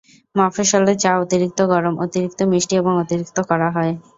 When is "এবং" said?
2.77-2.93